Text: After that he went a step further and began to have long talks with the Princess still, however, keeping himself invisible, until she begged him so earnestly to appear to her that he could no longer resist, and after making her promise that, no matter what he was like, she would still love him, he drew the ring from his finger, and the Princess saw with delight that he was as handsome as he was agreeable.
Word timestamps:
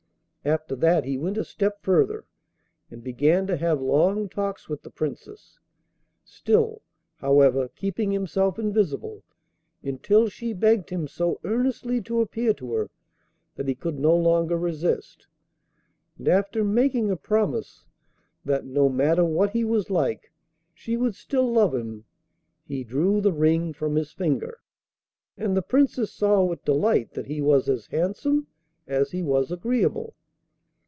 After 0.43 0.75
that 0.77 1.03
he 1.05 1.19
went 1.19 1.37
a 1.37 1.43
step 1.43 1.83
further 1.83 2.25
and 2.89 3.03
began 3.03 3.45
to 3.45 3.57
have 3.57 3.79
long 3.79 4.27
talks 4.27 4.67
with 4.67 4.81
the 4.81 4.89
Princess 4.89 5.59
still, 6.23 6.81
however, 7.17 7.67
keeping 7.67 8.09
himself 8.09 8.57
invisible, 8.57 9.23
until 9.83 10.29
she 10.29 10.53
begged 10.53 10.89
him 10.89 11.07
so 11.07 11.39
earnestly 11.43 12.01
to 12.01 12.21
appear 12.21 12.55
to 12.55 12.73
her 12.73 12.89
that 13.55 13.67
he 13.67 13.75
could 13.75 13.99
no 13.99 14.17
longer 14.17 14.57
resist, 14.57 15.27
and 16.17 16.27
after 16.27 16.63
making 16.63 17.09
her 17.09 17.15
promise 17.15 17.85
that, 18.43 18.65
no 18.65 18.89
matter 18.89 19.23
what 19.23 19.51
he 19.51 19.63
was 19.63 19.91
like, 19.91 20.31
she 20.73 20.97
would 20.97 21.13
still 21.13 21.53
love 21.53 21.75
him, 21.75 22.03
he 22.65 22.83
drew 22.83 23.21
the 23.21 23.31
ring 23.31 23.73
from 23.73 23.93
his 23.95 24.11
finger, 24.11 24.59
and 25.37 25.55
the 25.55 25.61
Princess 25.61 26.11
saw 26.11 26.43
with 26.43 26.65
delight 26.65 27.11
that 27.13 27.27
he 27.27 27.41
was 27.41 27.69
as 27.69 27.85
handsome 27.91 28.47
as 28.87 29.11
he 29.11 29.21
was 29.21 29.51
agreeable. 29.51 30.15